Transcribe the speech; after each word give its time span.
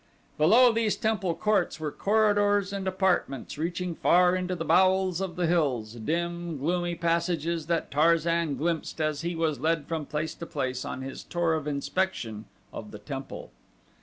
Below 0.39 0.71
these 0.71 0.95
temple 0.95 1.35
courts 1.35 1.79
were 1.79 1.91
corridors 1.91 2.73
and 2.73 2.87
apartments 2.87 3.55
reaching 3.59 3.93
far 3.93 4.35
into 4.35 4.55
the 4.55 4.65
bowels 4.65 5.21
of 5.21 5.35
the 5.35 5.45
hills, 5.45 5.93
dim, 5.93 6.57
gloomy 6.57 6.95
passages 6.95 7.67
that 7.67 7.91
Tarzan 7.91 8.55
glimpsed 8.57 8.99
as 8.99 9.21
he 9.21 9.35
was 9.35 9.59
led 9.59 9.85
from 9.85 10.07
place 10.07 10.33
to 10.33 10.47
place 10.47 10.85
on 10.85 11.03
his 11.03 11.23
tour 11.23 11.53
of 11.53 11.67
inspection 11.67 12.45
of 12.73 12.89
the 12.89 12.97
temple. 12.97 13.51